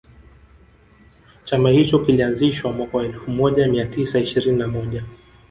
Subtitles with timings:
[1.45, 5.03] Chama hicho kilianzishwa mwaka wa elfumoja mia tisa ishirini na moja